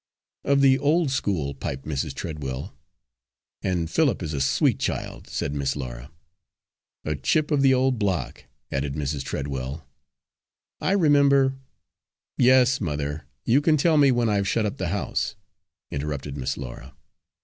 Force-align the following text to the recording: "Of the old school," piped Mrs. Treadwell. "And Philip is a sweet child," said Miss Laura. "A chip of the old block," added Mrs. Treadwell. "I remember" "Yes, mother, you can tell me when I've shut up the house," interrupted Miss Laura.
"Of 0.43 0.61
the 0.61 0.79
old 0.79 1.11
school," 1.11 1.53
piped 1.53 1.85
Mrs. 1.85 2.15
Treadwell. 2.15 2.73
"And 3.61 3.87
Philip 3.87 4.23
is 4.23 4.33
a 4.33 4.41
sweet 4.41 4.79
child," 4.79 5.27
said 5.27 5.53
Miss 5.53 5.75
Laura. 5.75 6.09
"A 7.05 7.15
chip 7.15 7.51
of 7.51 7.61
the 7.61 7.75
old 7.75 7.99
block," 7.99 8.45
added 8.71 8.95
Mrs. 8.95 9.23
Treadwell. 9.23 9.85
"I 10.79 10.93
remember" 10.93 11.53
"Yes, 12.39 12.81
mother, 12.81 13.27
you 13.45 13.61
can 13.61 13.77
tell 13.77 13.97
me 13.97 14.11
when 14.11 14.27
I've 14.27 14.47
shut 14.47 14.65
up 14.65 14.77
the 14.77 14.87
house," 14.87 15.35
interrupted 15.91 16.35
Miss 16.35 16.57
Laura. 16.57 16.95